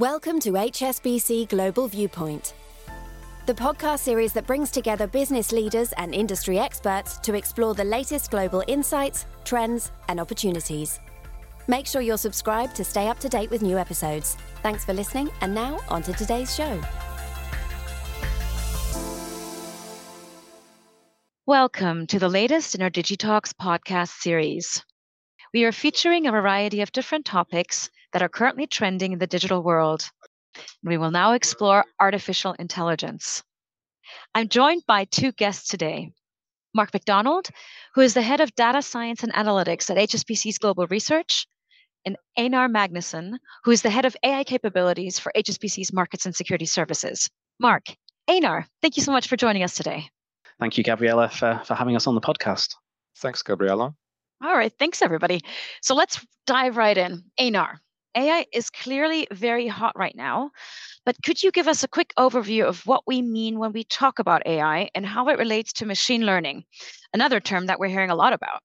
[0.00, 2.54] Welcome to HSBC Global Viewpoint,
[3.44, 8.30] the podcast series that brings together business leaders and industry experts to explore the latest
[8.30, 11.00] global insights, trends, and opportunities.
[11.68, 14.38] Make sure you're subscribed to stay up to date with new episodes.
[14.62, 16.80] Thanks for listening, and now on to today's show.
[21.44, 24.82] Welcome to the latest in our Digitalks podcast series.
[25.52, 29.62] We are featuring a variety of different topics that are currently trending in the digital
[29.62, 30.08] world.
[30.82, 33.42] We will now explore artificial intelligence.
[34.34, 36.12] I'm joined by two guests today
[36.74, 37.48] Mark McDonald,
[37.94, 41.46] who is the head of data science and analytics at HSBC's Global Research,
[42.04, 46.66] and Einar Magnusson, who is the head of AI capabilities for HSBC's Markets and Security
[46.66, 47.28] Services.
[47.58, 47.86] Mark,
[48.28, 50.08] Einar, thank you so much for joining us today.
[50.58, 52.74] Thank you, Gabriela, for, for having us on the podcast.
[53.18, 53.94] Thanks, Gabriela.
[54.42, 55.42] All right, thanks everybody.
[55.82, 57.24] So let's dive right in.
[57.38, 57.80] Einar,
[58.14, 60.50] AI is clearly very hot right now,
[61.04, 64.18] but could you give us a quick overview of what we mean when we talk
[64.18, 66.64] about AI and how it relates to machine learning,
[67.14, 68.62] another term that we're hearing a lot about?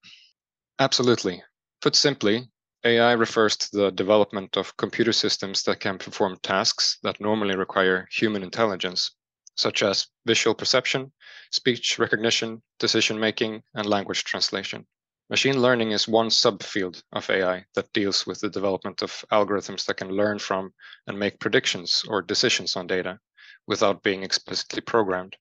[0.80, 1.44] Absolutely.
[1.82, 2.50] Put simply,
[2.84, 8.08] AI refers to the development of computer systems that can perform tasks that normally require
[8.12, 9.12] human intelligence,
[9.56, 11.12] such as visual perception,
[11.52, 14.86] speech recognition, decision making, and language translation.
[15.28, 19.98] Machine learning is one subfield of AI that deals with the development of algorithms that
[19.98, 20.72] can learn from
[21.08, 23.20] and make predictions or decisions on data
[23.66, 25.36] without being explicitly programmed.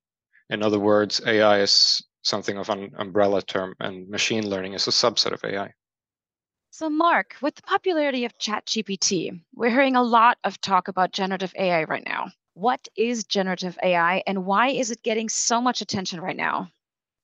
[0.49, 4.91] In other words, AI is something of an umbrella term, and machine learning is a
[4.91, 5.75] subset of AI.
[6.71, 11.55] So, Mark, with the popularity of ChatGPT, we're hearing a lot of talk about generative
[11.59, 12.33] AI right now.
[12.55, 16.71] What is generative AI and why is it getting so much attention right now?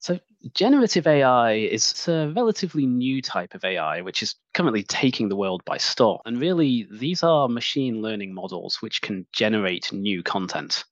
[0.00, 0.18] So,
[0.54, 5.62] generative AI is a relatively new type of AI, which is currently taking the world
[5.66, 6.20] by storm.
[6.24, 10.84] And really, these are machine learning models which can generate new content.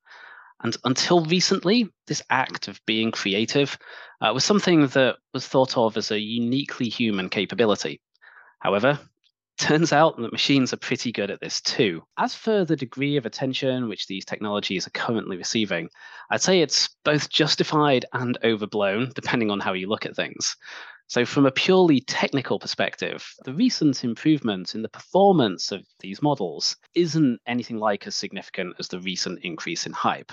[0.63, 3.79] And until recently, this act of being creative
[4.21, 8.03] uh, was something that was thought of as a uniquely human capability.
[8.59, 8.99] However,
[9.59, 12.05] Turns out that machines are pretty good at this too.
[12.17, 15.89] As for the degree of attention which these technologies are currently receiving,
[16.31, 20.57] I'd say it's both justified and overblown, depending on how you look at things.
[21.09, 26.77] So, from a purely technical perspective, the recent improvement in the performance of these models
[26.95, 30.31] isn't anything like as significant as the recent increase in hype.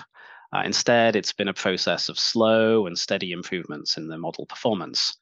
[0.52, 5.16] Uh, instead, it's been a process of slow and steady improvements in the model performance.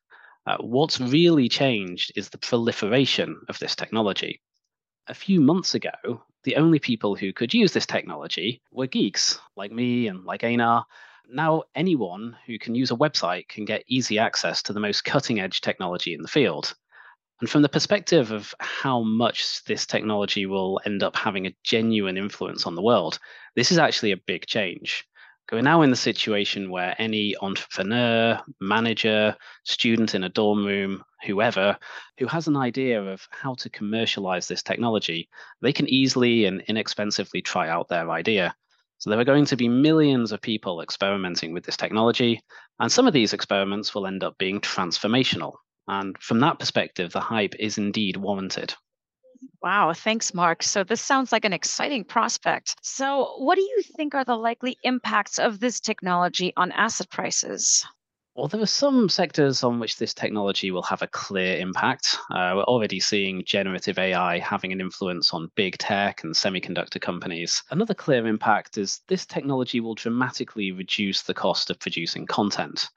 [0.46, 4.40] Uh, what's really changed is the proliferation of this technology.
[5.06, 9.72] A few months ago, the only people who could use this technology were geeks like
[9.72, 10.84] me and like Einar.
[11.26, 15.40] Now, anyone who can use a website can get easy access to the most cutting
[15.40, 16.74] edge technology in the field.
[17.40, 22.16] And from the perspective of how much this technology will end up having a genuine
[22.16, 23.18] influence on the world,
[23.56, 25.06] this is actually a big change.
[25.52, 31.78] We're now in the situation where any entrepreneur, manager, student in a dorm room, whoever,
[32.18, 35.28] who has an idea of how to commercialize this technology,
[35.60, 38.54] they can easily and inexpensively try out their idea.
[38.98, 42.40] So there are going to be millions of people experimenting with this technology,
[42.80, 45.52] and some of these experiments will end up being transformational.
[45.86, 48.74] And from that perspective, the hype is indeed warranted.
[49.62, 50.62] Wow, thanks, Mark.
[50.62, 52.76] So, this sounds like an exciting prospect.
[52.82, 57.84] So, what do you think are the likely impacts of this technology on asset prices?
[58.36, 62.18] Well, there are some sectors on which this technology will have a clear impact.
[62.32, 67.62] Uh, we're already seeing generative AI having an influence on big tech and semiconductor companies.
[67.70, 72.88] Another clear impact is this technology will dramatically reduce the cost of producing content.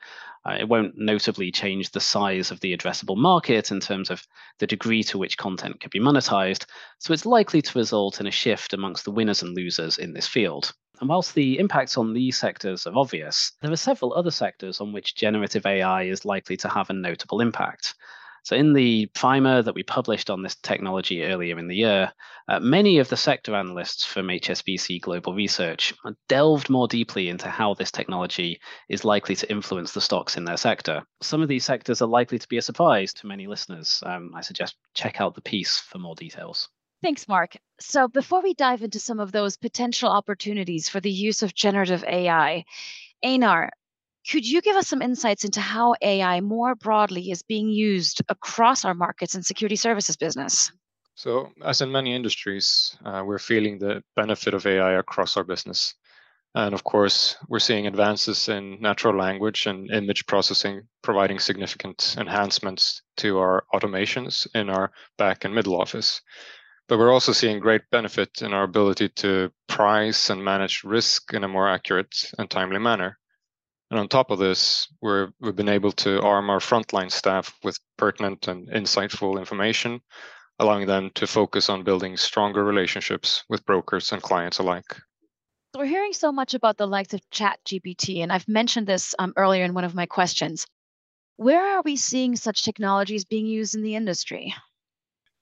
[0.44, 4.26] Uh, it won't notably change the size of the addressable market in terms of
[4.58, 6.66] the degree to which content can be monetized,
[6.98, 10.28] so it's likely to result in a shift amongst the winners and losers in this
[10.28, 10.74] field.
[11.00, 14.94] And whilst the impacts on these sectors are obvious, there are several other sectors on
[14.94, 17.94] which generative AI is likely to have a notable impact.
[18.48, 22.14] So, in the primer that we published on this technology earlier in the year,
[22.48, 25.94] uh, many of the sector analysts from HSBC Global Research
[26.30, 30.56] delved more deeply into how this technology is likely to influence the stocks in their
[30.56, 31.04] sector.
[31.22, 34.02] Some of these sectors are likely to be a surprise to many listeners.
[34.06, 36.70] Um, I suggest check out the piece for more details.
[37.04, 37.56] Thanks, Mark.
[37.80, 42.04] So, before we dive into some of those potential opportunities for the use of generative
[42.04, 42.66] AI,
[43.24, 43.70] Einar,
[44.30, 48.84] could you give us some insights into how AI more broadly is being used across
[48.84, 50.72] our markets and security services business?
[51.16, 55.96] So, as in many industries, uh, we're feeling the benefit of AI across our business.
[56.56, 63.04] And of course, we're seeing advances in natural language and image processing, providing significant enhancements
[63.18, 66.22] to our automations in our back and middle office.
[66.88, 71.44] But we're also seeing great benefit in our ability to price and manage risk in
[71.44, 73.20] a more accurate and timely manner.
[73.90, 77.80] And on top of this, we're, we've been able to arm our frontline staff with
[77.98, 80.02] pertinent and insightful information,
[80.60, 84.98] allowing them to focus on building stronger relationships with brokers and clients alike.
[85.78, 89.64] We're hearing so much about the likes of ChatGPT, and I've mentioned this um, earlier
[89.64, 90.66] in one of my questions.
[91.36, 94.54] Where are we seeing such technologies being used in the industry?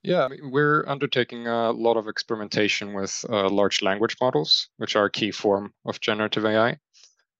[0.06, 5.12] Yeah, we're undertaking a lot of experimentation with uh, large language models, which are a
[5.12, 6.78] key form of generative AI.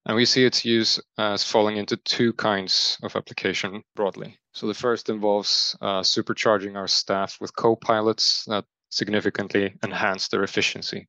[0.08, 4.40] And we see its use as falling into two kinds of application broadly.
[4.54, 11.08] So the first involves uh, supercharging our staff with co-pilots that significantly enhance their efficiency.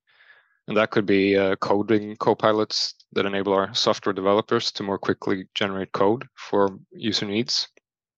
[0.69, 5.47] And that could be uh, coding co-pilots that enable our software developers to more quickly
[5.55, 7.69] generate code for user needs.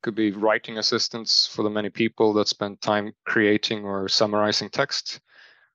[0.02, 5.20] Could be writing assistants for the many people that spend time creating or summarizing text,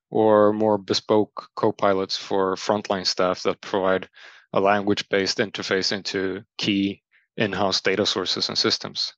[0.09, 4.07] or more bespoke co-pilots for frontline staff that provide
[4.53, 7.01] a language-based interface into key
[7.35, 9.13] in-house data sources and systems.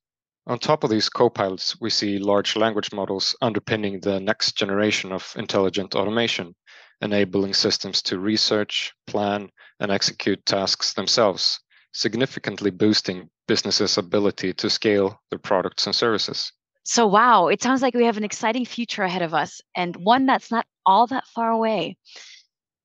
[0.48, 5.34] On top of these co-pilots, we see large language models underpinning the next generation of
[5.36, 6.56] intelligent automation,
[7.02, 9.50] enabling systems to research, plan,
[9.80, 11.60] and execute tasks themselves,
[11.96, 16.52] significantly boosting businesses' ability to scale their products and services.
[16.84, 20.26] So, wow, it sounds like we have an exciting future ahead of us and one
[20.26, 21.98] that's not all that far away.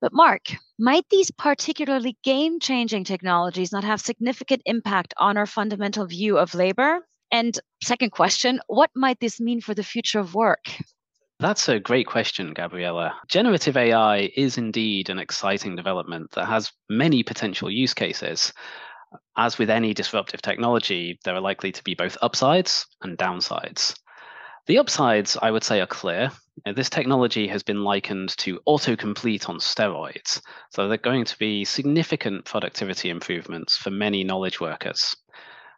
[0.01, 0.43] But Mark,
[0.79, 7.01] might these particularly game-changing technologies not have significant impact on our fundamental view of labor?
[7.31, 10.71] And second question, what might this mean for the future of work?
[11.39, 13.15] That's a great question, Gabriela.
[13.29, 18.53] Generative AI is indeed an exciting development that has many potential use cases.
[19.37, 23.99] As with any disruptive technology, there are likely to be both upsides and downsides.
[24.67, 26.31] The upsides, I would say, are clear.
[26.65, 30.41] Uh, this technology has been likened to autocomplete on steroids.
[30.71, 35.17] So there are going to be significant productivity improvements for many knowledge workers.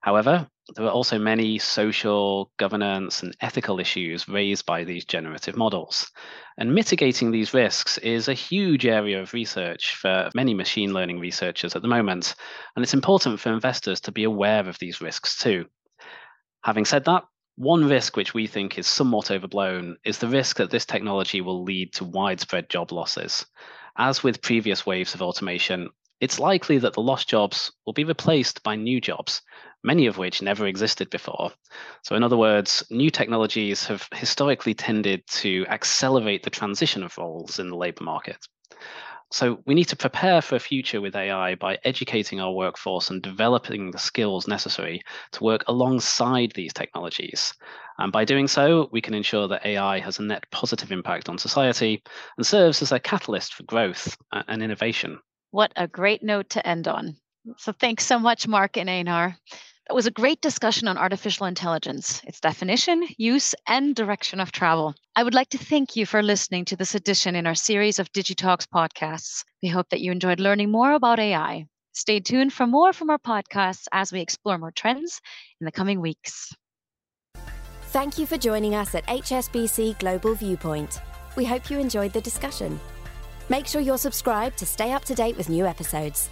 [0.03, 6.11] However, there are also many social, governance, and ethical issues raised by these generative models.
[6.59, 11.75] And mitigating these risks is a huge area of research for many machine learning researchers
[11.77, 12.35] at the moment.
[12.75, 15.67] And it's important for investors to be aware of these risks too.
[16.65, 17.25] Having said that,
[17.57, 21.63] one risk which we think is somewhat overblown is the risk that this technology will
[21.63, 23.47] lead to widespread job losses.
[23.97, 25.91] As with previous waves of automation,
[26.23, 29.43] it's likely that the lost jobs will be replaced by new jobs,
[29.83, 31.51] many of which never existed before.
[32.05, 37.59] So, in other words, new technologies have historically tended to accelerate the transition of roles
[37.59, 38.39] in the labor market.
[39.33, 43.21] So we need to prepare for a future with AI by educating our workforce and
[43.21, 45.01] developing the skills necessary
[45.33, 47.53] to work alongside these technologies.
[47.99, 51.39] And by doing so, we can ensure that AI has a net positive impact on
[51.39, 52.03] society
[52.37, 55.19] and serves as a catalyst for growth and innovation.
[55.53, 57.17] What a great note to end on.
[57.59, 59.37] So thanks so much, Mark and Einar.
[59.87, 64.95] That was a great discussion on artificial intelligence, its definition, use, and direction of travel.
[65.15, 68.11] I would like to thank you for listening to this edition in our series of
[68.13, 69.45] Digitalks podcasts.
[69.63, 71.67] We hope that you enjoyed learning more about AI.
[71.93, 75.21] Stay tuned for more from our podcasts as we explore more trends
[75.61, 76.55] in the coming weeks.
[77.89, 81.03] Thank you for joining us at HSBC Global Viewpoint.
[81.37, 82.81] We hope you enjoyed the discussion.
[83.49, 86.31] Make sure you're subscribed to stay up to date with new episodes.